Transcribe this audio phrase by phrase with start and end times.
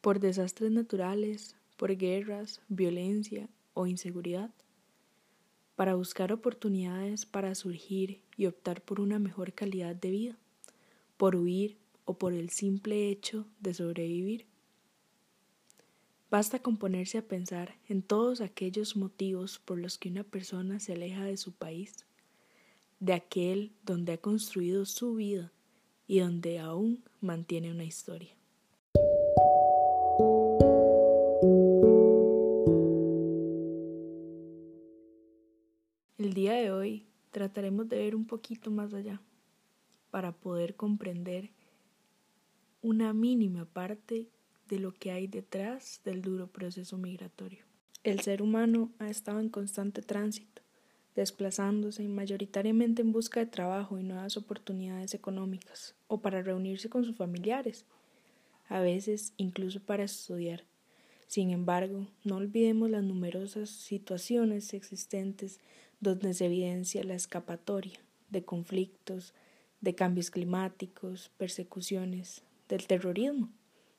[0.00, 4.50] por desastres naturales, por guerras, violencia o inseguridad,
[5.76, 10.38] para buscar oportunidades para surgir y optar por una mejor calidad de vida,
[11.16, 14.46] por huir o por el simple hecho de sobrevivir.
[16.30, 20.94] Basta con ponerse a pensar en todos aquellos motivos por los que una persona se
[20.94, 22.04] aleja de su país,
[23.00, 25.52] de aquel donde ha construido su vida
[26.06, 28.37] y donde aún mantiene una historia.
[36.38, 39.20] Día de hoy trataremos de ver un poquito más allá
[40.12, 41.50] para poder comprender
[42.80, 44.28] una mínima parte
[44.68, 47.64] de lo que hay detrás del duro proceso migratorio.
[48.04, 50.62] El ser humano ha estado en constante tránsito,
[51.16, 57.16] desplazándose mayoritariamente en busca de trabajo y nuevas oportunidades económicas, o para reunirse con sus
[57.16, 57.84] familiares,
[58.68, 60.62] a veces incluso para estudiar.
[61.26, 65.58] Sin embargo, no olvidemos las numerosas situaciones existentes
[66.00, 69.34] donde se evidencia la escapatoria de conflictos,
[69.80, 73.50] de cambios climáticos, persecuciones, del terrorismo,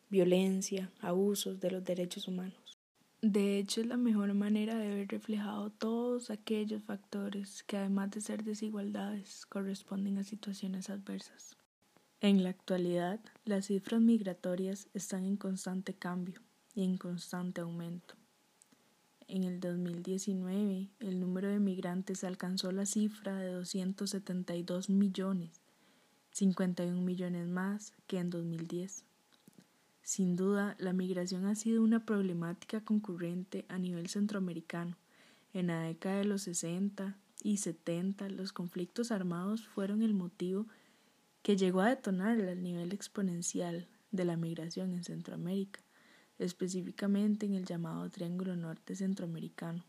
[0.10, 2.78] violencia, abusos de los derechos humanos.
[3.22, 8.22] De hecho, es la mejor manera de ver reflejado todos aquellos factores que, además de
[8.22, 11.58] ser desigualdades, corresponden a situaciones adversas.
[12.22, 16.42] En la actualidad, las cifras migratorias están en constante cambio
[16.74, 18.19] y en constante aumento.
[19.30, 25.62] En el 2019, el número de migrantes alcanzó la cifra de 272 millones,
[26.32, 29.06] 51 millones más que en 2010.
[30.02, 34.98] Sin duda, la migración ha sido una problemática concurrente a nivel centroamericano.
[35.54, 40.66] En la década de los 60 y 70, los conflictos armados fueron el motivo
[41.44, 45.82] que llegó a detonar el nivel exponencial de la migración en Centroamérica
[46.40, 49.86] específicamente en el llamado Triángulo Norte Centroamericano.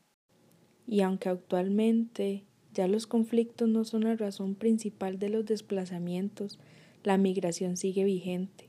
[0.87, 6.59] Y aunque actualmente ya los conflictos no son la razón principal de los desplazamientos,
[7.03, 8.69] la migración sigue vigente.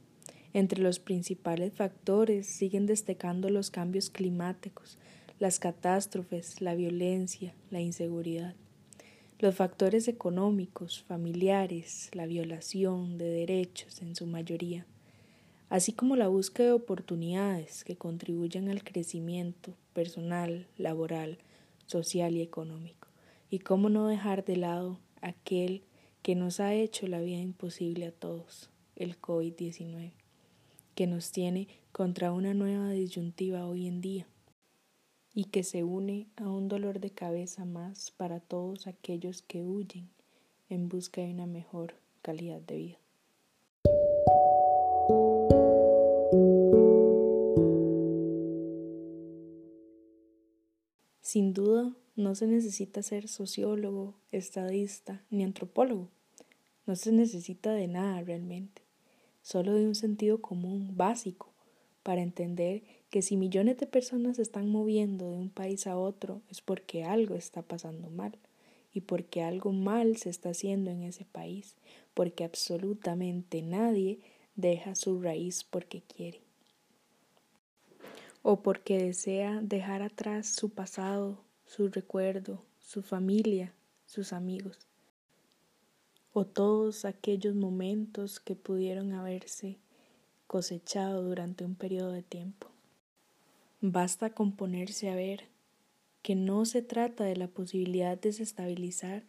[0.53, 4.97] Entre los principales factores siguen destacando los cambios climáticos,
[5.39, 8.55] las catástrofes, la violencia, la inseguridad.
[9.39, 14.85] Los factores económicos, familiares, la violación de derechos en su mayoría,
[15.71, 21.37] así como la búsqueda de oportunidades que contribuyan al crecimiento personal, laboral,
[21.85, 23.07] social y económico,
[23.49, 25.83] y cómo no dejar de lado aquel
[26.23, 30.11] que nos ha hecho la vida imposible a todos, el COVID-19,
[30.93, 34.27] que nos tiene contra una nueva disyuntiva hoy en día
[35.33, 40.09] y que se une a un dolor de cabeza más para todos aquellos que huyen
[40.67, 43.00] en busca de una mejor calidad de vida.
[51.31, 56.09] Sin duda, no se necesita ser sociólogo, estadista ni antropólogo.
[56.85, 58.81] No se necesita de nada realmente,
[59.41, 61.53] solo de un sentido común básico
[62.03, 66.41] para entender que si millones de personas se están moviendo de un país a otro
[66.49, 68.37] es porque algo está pasando mal
[68.93, 71.77] y porque algo mal se está haciendo en ese país,
[72.13, 74.19] porque absolutamente nadie
[74.57, 76.41] deja su raíz porque quiere
[78.41, 83.73] o porque desea dejar atrás su pasado, su recuerdo, su familia,
[84.05, 84.77] sus amigos,
[86.33, 89.77] o todos aquellos momentos que pudieron haberse
[90.47, 92.67] cosechado durante un periodo de tiempo.
[93.79, 95.45] Basta con ponerse a ver
[96.21, 99.23] que no se trata de la posibilidad de desestabilizar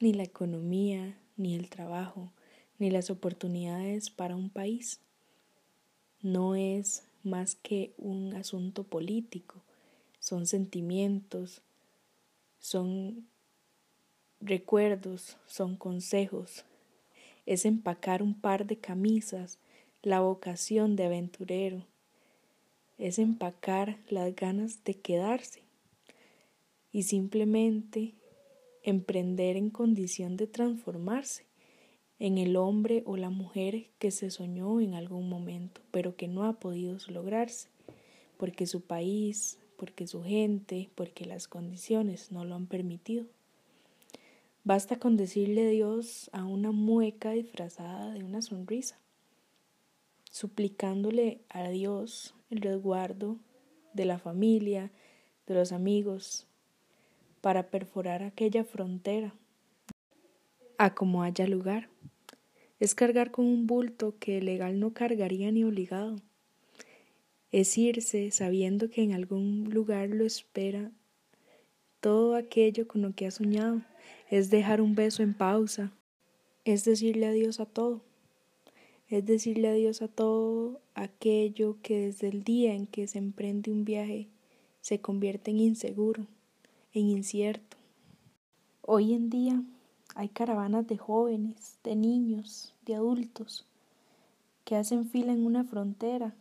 [0.00, 2.32] ni la economía, ni el trabajo,
[2.78, 5.00] ni las oportunidades para un país.
[6.20, 9.62] No es más que un asunto político,
[10.18, 11.62] son sentimientos,
[12.58, 13.26] son
[14.40, 16.64] recuerdos, son consejos,
[17.46, 19.58] es empacar un par de camisas,
[20.02, 21.84] la vocación de aventurero,
[22.98, 25.62] es empacar las ganas de quedarse
[26.92, 28.14] y simplemente
[28.82, 31.44] emprender en condición de transformarse
[32.22, 36.44] en el hombre o la mujer que se soñó en algún momento, pero que no
[36.44, 37.68] ha podido lograrse,
[38.36, 43.26] porque su país, porque su gente, porque las condiciones no lo han permitido.
[44.62, 49.00] Basta con decirle Dios a una mueca disfrazada de una sonrisa,
[50.30, 53.36] suplicándole a Dios el resguardo
[53.94, 54.92] de la familia,
[55.48, 56.46] de los amigos,
[57.40, 59.34] para perforar aquella frontera
[60.78, 61.88] a como haya lugar
[62.82, 66.16] es cargar con un bulto que legal no cargaría ni obligado.
[67.52, 70.90] es irse sabiendo que en algún lugar lo espera
[72.00, 73.82] todo aquello con lo que ha soñado,
[74.30, 75.92] es dejar un beso en pausa,
[76.64, 78.02] es decirle adiós a todo,
[79.08, 83.84] es decirle adiós a todo aquello que desde el día en que se emprende un
[83.84, 84.26] viaje
[84.80, 86.26] se convierte en inseguro,
[86.92, 87.76] en incierto.
[88.80, 89.62] Hoy en día
[90.14, 93.66] hay caravanas de jóvenes, de niños, de adultos,
[94.64, 96.34] que hacen fila en una frontera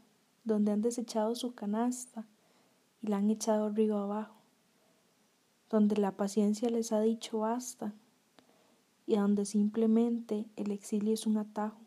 [0.44, 2.26] donde han desechado su canasta
[3.02, 4.36] y la han echado río abajo,
[5.70, 7.94] donde la paciencia les ha dicho basta
[9.08, 11.80] y donde simplemente el exilio es un atajo.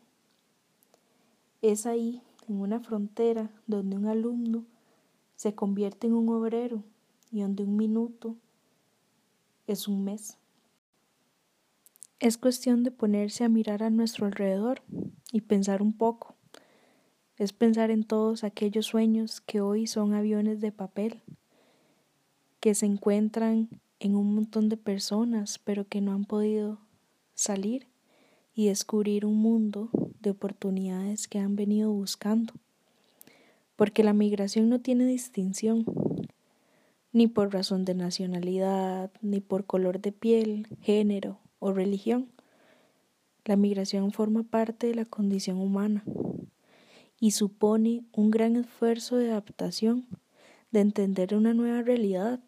[1.61, 4.65] Es ahí, en una frontera, donde un alumno
[5.35, 6.83] se convierte en un obrero
[7.31, 8.35] y donde un minuto
[9.67, 10.37] es un mes.
[12.21, 14.81] Es cuestión de ponerse a mirar a nuestro alrededor
[15.33, 16.35] y pensar un poco.
[17.37, 21.23] Es pensar en todos aquellos sueños que hoy son aviones de papel,
[22.61, 23.67] que se encuentran
[23.99, 26.79] en un montón de personas, pero que no han podido
[27.33, 27.87] salir
[28.53, 29.89] y descubrir un mundo
[30.21, 32.53] de oportunidades que han venido buscando.
[33.75, 35.83] Porque la migración no tiene distinción,
[37.11, 42.29] ni por razón de nacionalidad, ni por color de piel, género o religión.
[43.45, 46.03] La migración forma parte de la condición humana
[47.19, 50.07] y supone un gran esfuerzo de adaptación,
[50.71, 52.39] de entender una nueva realidad,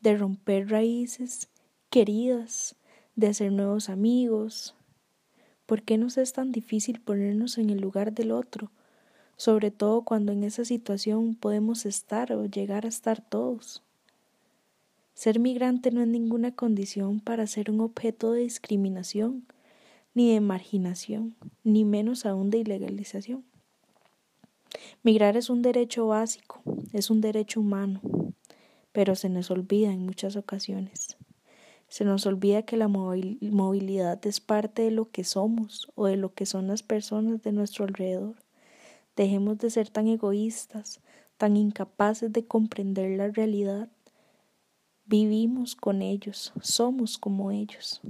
[0.00, 1.48] de romper raíces
[1.90, 2.76] queridas,
[3.16, 4.74] de hacer nuevos amigos.
[5.66, 8.70] ¿Por qué nos es tan difícil ponernos en el lugar del otro?
[9.36, 13.82] Sobre todo cuando en esa situación podemos estar o llegar a estar todos.
[15.22, 19.46] Ser migrante no es ninguna condición para ser un objeto de discriminación,
[20.14, 23.44] ni de marginación, ni menos aún de ilegalización.
[25.04, 26.60] Migrar es un derecho básico,
[26.92, 28.00] es un derecho humano,
[28.90, 31.16] pero se nos olvida en muchas ocasiones.
[31.86, 36.34] Se nos olvida que la movilidad es parte de lo que somos o de lo
[36.34, 38.34] que son las personas de nuestro alrededor.
[39.14, 41.00] Dejemos de ser tan egoístas,
[41.36, 43.88] tan incapaces de comprender la realidad.
[45.04, 48.00] Vivimos con ellos, somos como ellos.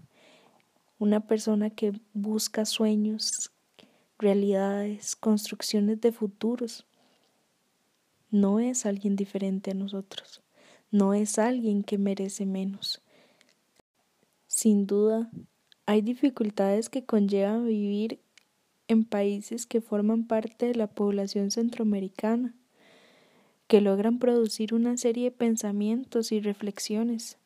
[0.98, 3.50] Una persona que busca sueños,
[4.18, 6.86] realidades, construcciones de futuros,
[8.30, 10.42] no es alguien diferente a nosotros,
[10.90, 13.02] no es alguien que merece menos
[14.52, 15.30] sin duda,
[15.86, 18.20] hay dificultades que conllevan vivir
[18.86, 22.54] en países que forman parte de la población centroamericana,
[23.72, 27.38] que logran producir una serie de pensamientos y reflexiones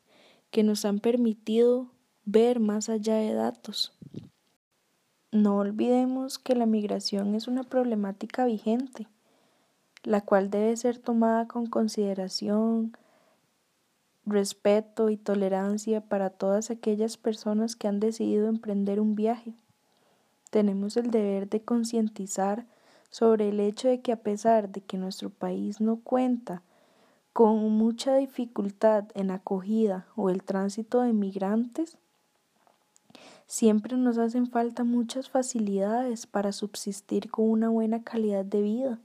[0.50, 1.92] que nos han permitido
[2.24, 3.96] ver más allá de datos.
[5.30, 9.06] No olvidemos que la migración es una problemática vigente,
[10.02, 12.96] la cual debe ser tomada con consideración,
[14.24, 19.54] respeto y tolerancia para todas aquellas personas que han decidido emprender un viaje.
[20.50, 22.66] Tenemos el deber de concientizar
[23.10, 26.62] sobre el hecho de que a pesar de que nuestro país no cuenta
[27.32, 31.98] con mucha dificultad en acogida o el tránsito de migrantes,
[33.46, 38.98] siempre nos hacen falta muchas facilidades para subsistir con una buena calidad de vida.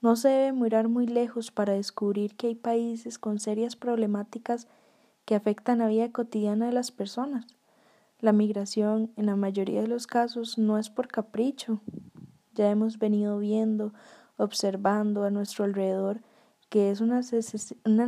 [0.00, 4.68] No se debe mirar muy lejos para descubrir que hay países con serias problemáticas
[5.24, 7.46] que afectan la vida cotidiana de las personas.
[8.20, 11.80] La migración, en la mayoría de los casos, no es por capricho.
[12.58, 13.92] Ya hemos venido viendo,
[14.36, 16.22] observando a nuestro alrededor
[16.68, 17.20] que es una,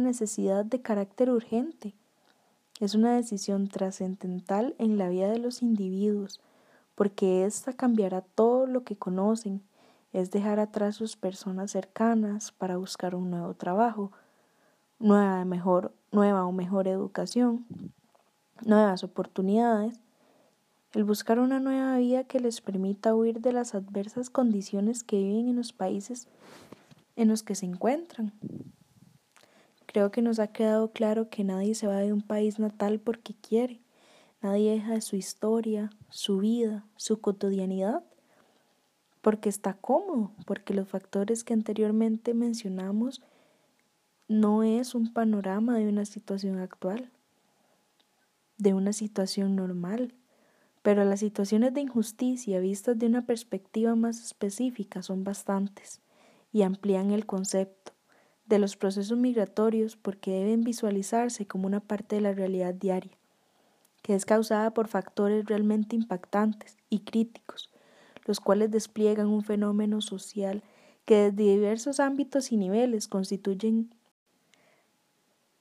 [0.00, 1.94] necesidad de carácter urgente.
[2.80, 6.40] Es una decisión trascendental en la vida de los individuos,
[6.96, 9.62] porque ésta cambiará todo lo que conocen,
[10.12, 14.10] es dejar atrás sus personas cercanas para buscar un nuevo trabajo,
[14.98, 17.64] nueva, mejor, nueva o mejor educación,
[18.64, 20.00] nuevas oportunidades,
[20.92, 25.48] el buscar una nueva vida que les permita huir de las adversas condiciones que viven
[25.48, 26.28] en los países
[27.16, 28.32] en los que se encuentran.
[29.86, 33.34] Creo que nos ha quedado claro que nadie se va de un país natal porque
[33.34, 33.80] quiere,
[34.40, 38.04] nadie deja de su historia, su vida, su cotidianidad
[39.20, 43.22] porque está cómodo, porque los factores que anteriormente mencionamos
[44.28, 47.10] no es un panorama de una situación actual,
[48.56, 50.14] de una situación normal,
[50.82, 56.00] pero las situaciones de injusticia vistas de una perspectiva más específica son bastantes
[56.52, 57.92] y amplían el concepto
[58.46, 63.16] de los procesos migratorios porque deben visualizarse como una parte de la realidad diaria,
[64.02, 67.70] que es causada por factores realmente impactantes y críticos
[68.30, 70.62] los cuales despliegan un fenómeno social
[71.04, 73.92] que desde diversos ámbitos y niveles constituyen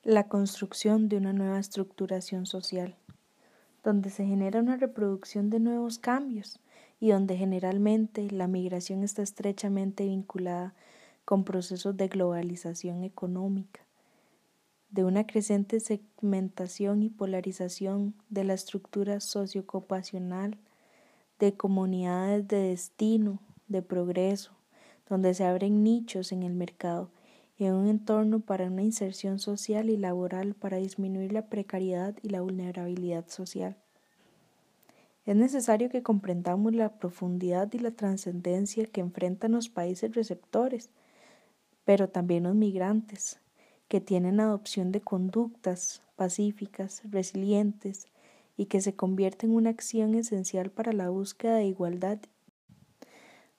[0.03, 2.95] la construcción de una nueva estructuración social,
[3.83, 6.59] donde se genera una reproducción de nuevos cambios
[6.99, 10.73] y donde generalmente la migración está estrechamente vinculada
[11.25, 13.81] con procesos de globalización económica,
[14.89, 20.57] de una creciente segmentación y polarización de la estructura socioocupacional,
[21.37, 24.51] de comunidades de destino, de progreso,
[25.07, 27.09] donde se abren nichos en el mercado
[27.65, 32.41] en un entorno para una inserción social y laboral para disminuir la precariedad y la
[32.41, 33.77] vulnerabilidad social.
[35.25, 40.89] Es necesario que comprendamos la profundidad y la trascendencia que enfrentan los países receptores,
[41.83, 43.39] pero también los migrantes,
[43.87, 48.07] que tienen adopción de conductas pacíficas, resilientes
[48.55, 52.19] y que se convierte en una acción esencial para la búsqueda de igualdad.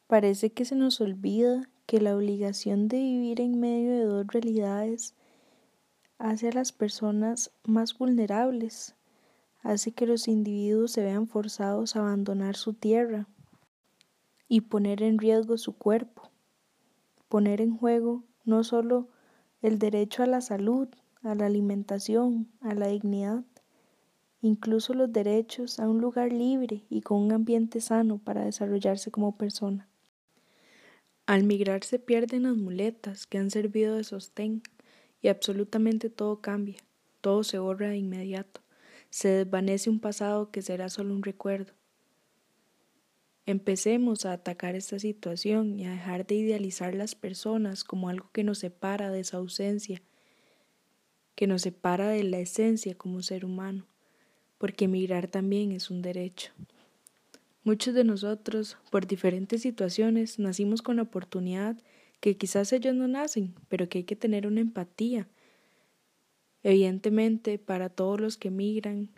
[0.07, 5.17] Parece que se nos olvida que la obligación de vivir en medio de dos realidades
[6.19, 8.95] hace a las personas más vulnerables,
[9.63, 13.27] hace que los individuos se vean forzados a abandonar su tierra
[14.47, 16.31] y poner en riesgo su cuerpo
[17.29, 19.09] poner en juego no solo
[19.61, 20.89] el derecho a la salud,
[21.25, 23.45] a la alimentación, a la dignidad,
[24.43, 29.37] incluso los derechos a un lugar libre y con un ambiente sano para desarrollarse como
[29.37, 29.90] persona.
[31.31, 34.65] Al migrar se pierden las muletas que han servido de sostén
[35.23, 36.79] y absolutamente todo cambia,
[37.21, 38.63] todo se borra de inmediato,
[39.11, 41.73] se desvanece un pasado que será solo un recuerdo,
[43.47, 48.43] Empecemos a atacar esta situación y a dejar de idealizar las personas como algo que
[48.43, 50.03] nos separa de esa ausencia,
[51.37, 53.87] que nos separa de la esencia como ser humano,
[54.59, 56.53] porque emigrar también es un derecho.
[57.63, 61.77] Muchos de nosotros, por diferentes situaciones, nacimos con la oportunidad
[62.21, 65.29] que quizás ellos no nacen, pero que hay que tener una empatía.
[66.63, 69.11] Evidentemente, para todos los que emigran,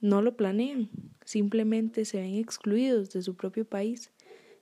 [0.00, 0.90] no lo planean,
[1.24, 4.10] simplemente se ven excluidos de su propio país,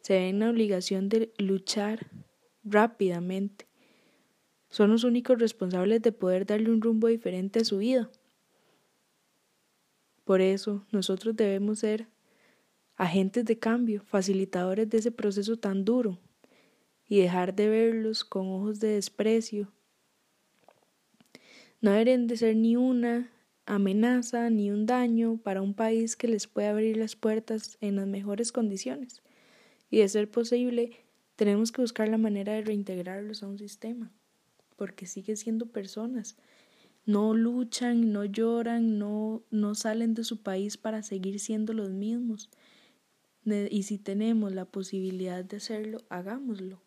[0.01, 2.11] se ven en la obligación de luchar
[2.65, 3.67] rápidamente.
[4.71, 8.11] Son los únicos responsables de poder darle un rumbo diferente a su vida.
[10.25, 12.09] Por eso nosotros debemos ser
[12.97, 16.19] agentes de cambio, facilitadores de ese proceso tan duro
[17.07, 19.73] y dejar de verlos con ojos de desprecio.
[21.81, 23.31] No deben de ser ni una
[23.67, 28.07] amenaza ni un daño para un país que les puede abrir las puertas en las
[28.07, 29.23] mejores condiciones.
[29.91, 31.05] Y de ser posible,
[31.37, 34.13] tenemos que buscar la manera de reintegrarlos a un sistema,
[34.77, 36.37] porque siguen siendo personas.
[37.07, 42.51] No luchan, no lloran, no, no salen de su país para seguir siendo los mismos.
[43.45, 46.81] Y si tenemos la posibilidad de hacerlo, hagámoslo.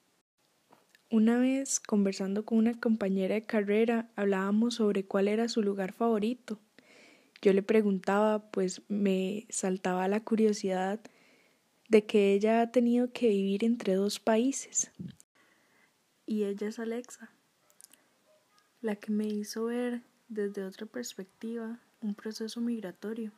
[1.09, 6.59] Una vez, conversando con una compañera de carrera, hablábamos sobre cuál era su lugar favorito
[7.41, 10.99] yo le preguntaba, pues me saltaba la curiosidad
[11.87, 14.91] de que ella ha tenido que vivir entre dos países.
[16.25, 17.29] Y ella es Alexa,
[18.81, 23.31] la que me hizo ver desde otra perspectiva un proceso migratorio,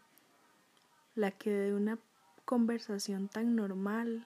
[1.14, 2.00] la que de una
[2.50, 4.26] conversación tan normal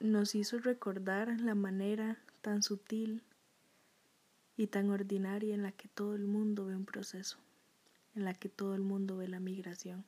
[0.00, 3.22] nos hizo recordar la manera tan sutil
[4.56, 7.38] y tan ordinaria en la que todo el mundo ve un proceso,
[8.16, 10.04] en la que todo el mundo ve la migración.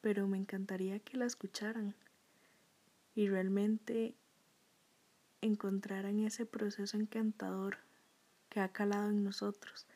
[0.00, 1.96] Pero me encantaría que la escucharan
[3.16, 4.14] y realmente
[5.40, 7.78] encontraran ese proceso encantador
[8.48, 9.88] que ha calado en nosotros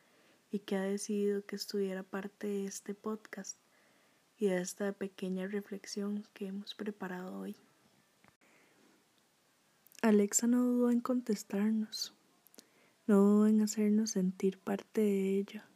[0.56, 3.58] y que ha decidido que estuviera parte de este podcast
[4.38, 7.56] y de esta pequeña reflexión que hemos preparado hoy.
[10.00, 12.14] Alexa no dudó en contestarnos,
[13.06, 15.68] no dudó en hacernos sentir parte de ella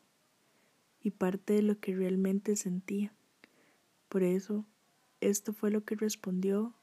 [1.03, 3.13] y parte de lo que realmente sentía.
[4.09, 4.65] Por eso,
[5.21, 6.75] esto fue lo que respondió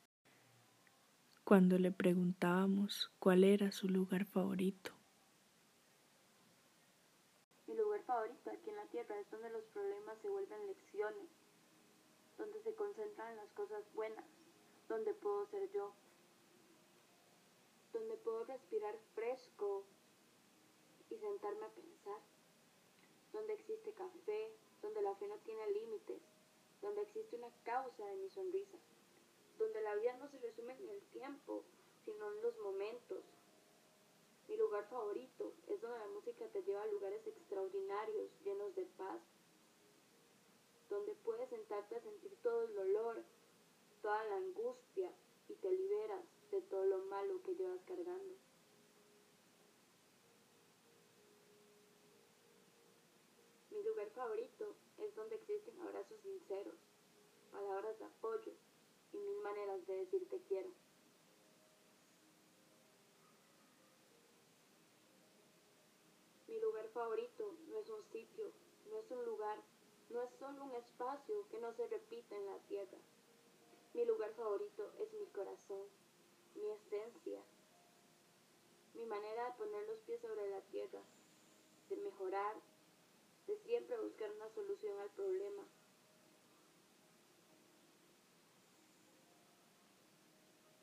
[1.43, 4.91] cuando le preguntábamos cuál era su lugar favorito.
[7.67, 11.29] Mi lugar favorito aquí en la Tierra es donde los problemas se vuelven lecciones,
[12.37, 14.25] donde se concentran las cosas buenas,
[14.87, 15.93] donde puedo ser yo,
[17.91, 19.83] donde puedo respirar fresco
[21.09, 22.21] y sentarme a pensar,
[23.33, 26.21] donde existe café, donde la fe no tiene límites,
[26.81, 28.77] donde existe una causa de mi sonrisa,
[29.59, 31.65] donde la vida no se resume en el tiempo,
[32.05, 33.36] sino en los momentos.
[34.47, 39.21] Mi lugar favorito es donde la música te lleva a lugares extraordinarios, llenos de paz,
[40.89, 43.23] donde puedes sentarte a sentir todo el dolor,
[44.01, 45.11] toda la angustia
[45.49, 48.35] y te liberas de todo lo malo que llevas cargando.
[53.69, 56.75] Mi lugar favorito es donde existen abrazos sinceros,
[57.51, 58.53] palabras de apoyo
[59.11, 60.86] y mil maneras de decir te quiero.
[66.97, 68.51] Favorito no es un sitio,
[68.89, 69.59] no es un lugar,
[70.09, 72.97] no es solo un espacio que no se repite en la tierra.
[73.93, 75.85] Mi lugar favorito es mi corazón,
[76.55, 77.39] mi esencia,
[78.95, 81.01] mi manera de poner los pies sobre la tierra,
[81.89, 82.55] de mejorar,
[83.45, 85.63] de siempre buscar una solución al problema.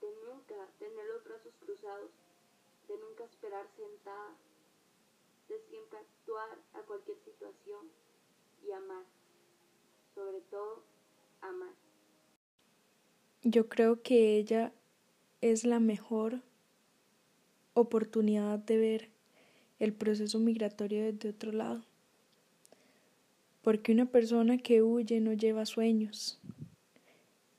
[0.01, 2.11] De nunca tener los brazos cruzados,
[2.87, 4.37] de nunca esperar sentada,
[5.49, 7.91] de siempre actuar a cualquier situación
[8.67, 9.05] y amar,
[10.15, 10.83] sobre todo
[11.41, 11.75] amar.
[13.43, 14.73] Yo creo que ella
[15.41, 16.41] es la mejor
[17.75, 19.11] oportunidad de ver
[19.79, 21.85] el proceso migratorio desde otro lado.
[23.61, 26.41] Porque una persona que huye no lleva sueños,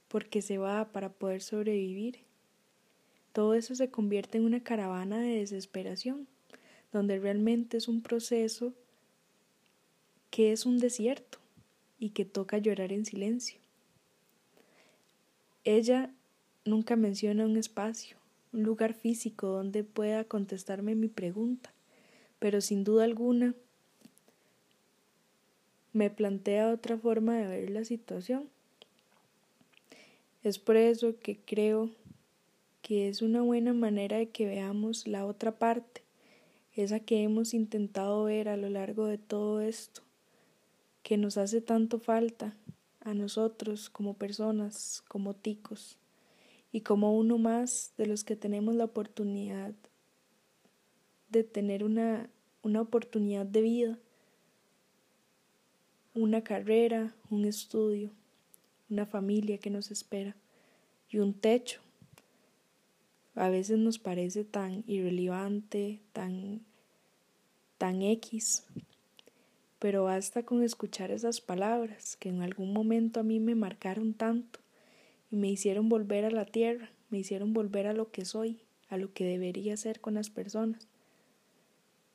[0.07, 2.19] porque se va para poder sobrevivir.
[3.33, 6.27] Todo eso se convierte en una caravana de desesperación,
[6.95, 8.73] donde realmente es un proceso
[10.29, 11.39] que es un desierto
[11.99, 13.59] y que toca llorar en silencio.
[15.65, 16.09] Ella
[16.63, 18.15] nunca menciona un espacio,
[18.53, 21.73] un lugar físico donde pueda contestarme mi pregunta,
[22.39, 23.53] pero sin duda alguna
[25.91, 28.49] me plantea otra forma de ver la situación.
[30.43, 31.89] Es por eso que creo
[32.81, 36.04] que es una buena manera de que veamos la otra parte,
[36.75, 40.01] esa que hemos intentado ver a lo largo de todo esto,
[41.03, 42.55] que nos hace tanto falta
[43.01, 45.97] a nosotros como personas, como ticos,
[46.71, 49.73] y como uno más de los que tenemos la oportunidad
[51.29, 52.29] de tener una,
[52.63, 53.99] una oportunidad de vida,
[56.13, 58.11] una carrera, un estudio,
[58.89, 60.35] una familia que nos espera
[61.09, 61.84] y un techo.
[63.35, 66.61] A veces nos parece tan irrelevante, tan,
[67.77, 68.63] tan X,
[69.79, 74.59] pero basta con escuchar esas palabras que en algún momento a mí me marcaron tanto
[75.29, 78.97] y me hicieron volver a la tierra, me hicieron volver a lo que soy, a
[78.97, 80.87] lo que debería ser con las personas.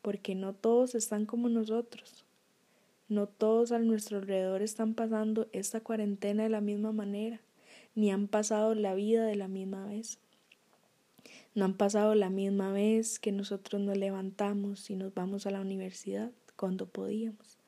[0.00, 2.24] Porque no todos están como nosotros.
[3.08, 7.40] No todos a nuestro alrededor están pasando esta cuarentena de la misma manera,
[7.94, 10.18] ni han pasado la vida de la misma vez.
[11.54, 15.60] No han pasado la misma vez que nosotros nos levantamos y nos vamos a la
[15.60, 17.58] universidad cuando podíamos.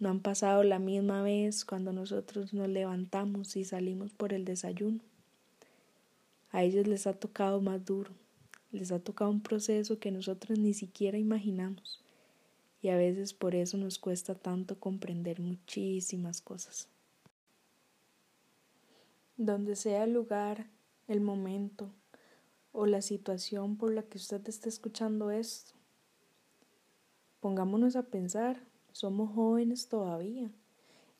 [0.00, 4.98] No han pasado la misma vez cuando nosotros nos levantamos y salimos por el desayuno.
[6.50, 8.10] A ellos les ha tocado más duro,
[8.72, 12.02] les ha tocado un proceso que nosotros ni siquiera imaginamos
[12.82, 16.88] y a veces por eso nos cuesta tanto comprender muchísimas cosas.
[19.36, 20.66] Donde sea el lugar,
[21.06, 21.92] el momento
[22.72, 25.72] o la situación por la que usted está escuchando esto,
[27.40, 30.50] pongámonos a pensar somos jóvenes todavía.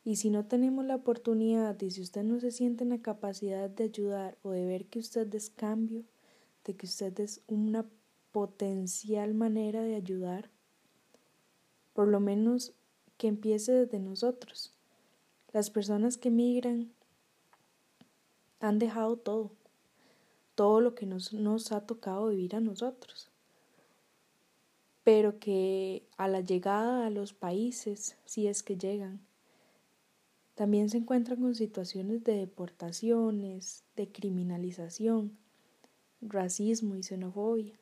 [0.04, 3.70] Y si no tenemos la oportunidad y si usted no se siente en la capacidad
[3.70, 6.04] de ayudar o de ver que usted es cambio,
[6.64, 7.86] de que usted es una
[8.32, 10.50] potencial manera de ayudar,
[11.92, 12.72] por lo menos
[13.16, 14.74] que empiece desde nosotros.
[15.52, 16.90] Las personas que migran
[18.60, 19.52] han dejado todo,
[20.54, 23.32] todo lo que nos, nos ha tocado vivir a nosotros
[25.04, 29.20] pero que a la llegada a los países, si es que llegan,
[30.54, 35.36] también se encuentran con situaciones de deportaciones, de criminalización,
[36.20, 37.78] racismo y xenofobia.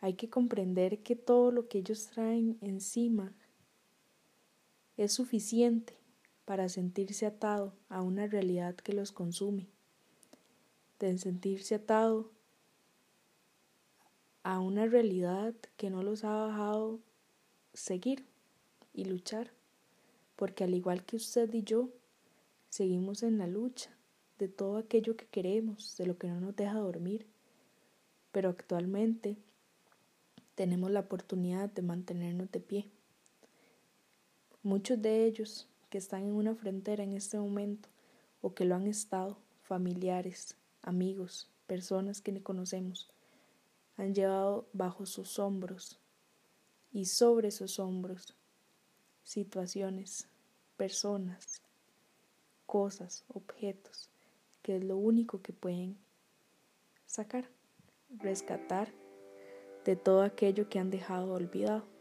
[0.00, 3.34] Hay que comprender que todo lo que ellos traen encima
[4.96, 5.94] es suficiente
[6.44, 9.66] para sentirse atado a una realidad que los consume,
[11.00, 12.30] de sentirse atado
[14.42, 17.00] a una realidad que no los ha dejado
[17.72, 18.24] seguir
[18.92, 19.50] y luchar,
[20.36, 21.88] porque al igual que usted y yo,
[22.68, 23.90] seguimos en la lucha
[24.38, 27.26] de todo aquello que queremos, de lo que no nos deja dormir,
[28.32, 29.36] pero actualmente
[30.54, 32.88] tenemos la oportunidad de mantenernos de pie.
[34.62, 37.88] Muchos de ellos que están en una frontera en este momento
[38.42, 43.10] o que lo han estado, familiares, amigos, personas que conocemos,
[43.96, 45.98] han llevado bajo sus hombros
[46.92, 48.34] y sobre sus hombros
[49.22, 50.28] situaciones,
[50.76, 51.62] personas,
[52.66, 54.10] cosas, objetos,
[54.62, 55.96] que es lo único que pueden
[57.06, 57.48] sacar
[58.18, 58.92] rescatar
[59.84, 61.93] de todo aquello que han dejado olvidado.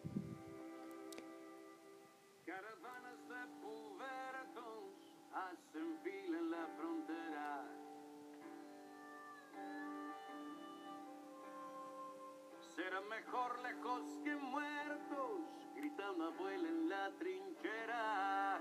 [13.15, 15.41] Mejor lejos que muertos,
[15.75, 18.59] gritando abuela en la trinchera.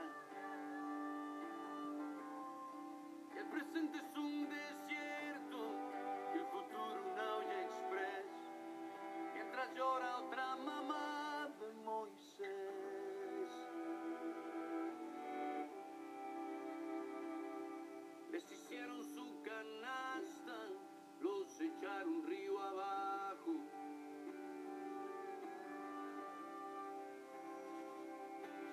[3.34, 5.58] El presente es un desierto,
[6.34, 8.26] el futuro una olla express.
[9.34, 12.81] Mientras llora otra mamá de Moisés.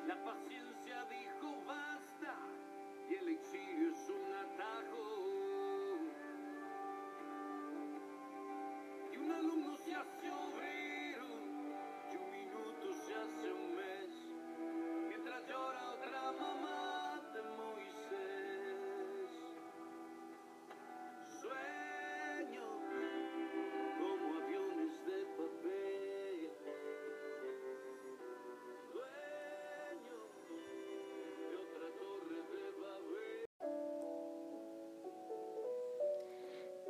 [0.09, 2.33] La paciencia dijo basta
[3.11, 5.03] y el exilio es un atajo.
[9.13, 10.88] Y un alumno se hace obrero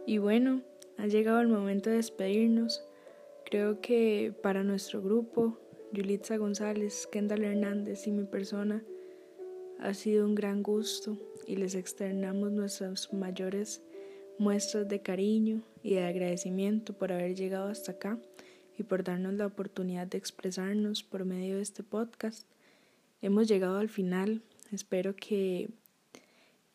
[0.10, 0.63] Y bueno,
[0.98, 2.84] ha llegado el momento de despedirnos.
[3.45, 5.60] Creo que para nuestro grupo,
[5.91, 8.84] Yulitza González, Kendall Hernández y mi persona,
[9.80, 13.84] ha sido un gran gusto y les externamos nuestras mayores
[14.39, 18.17] muestras de cariño y de agradecimiento por haber llegado hasta acá
[18.80, 22.48] y por darnos la oportunidad de expresarnos por medio de este podcast.
[23.22, 24.41] Hemos llegado al final.
[24.72, 25.69] Espero que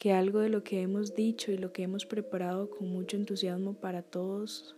[0.04, 3.72] que algo de lo que hemos dicho y lo que hemos preparado con mucho entusiasmo
[3.72, 4.76] para todos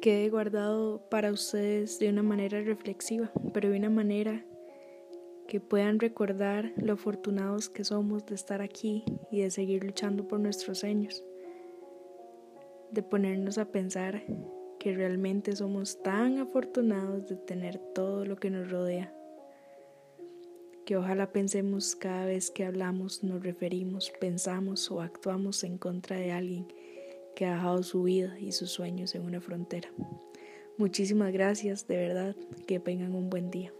[0.00, 4.46] quede guardado para ustedes de una manera reflexiva, pero de una manera
[5.48, 10.38] que puedan recordar lo afortunados que somos de estar aquí y de seguir luchando por
[10.38, 11.24] nuestros sueños,
[12.92, 14.22] de ponernos a pensar
[14.78, 19.12] que realmente somos tan afortunados de tener todo lo que nos rodea
[20.84, 26.32] que ojalá pensemos cada vez que hablamos, nos referimos, pensamos o actuamos en contra de
[26.32, 26.66] alguien
[27.34, 29.90] que ha dejado su vida y sus sueños en una frontera.
[30.78, 33.72] Muchísimas gracias, de verdad, que tengan un buen día.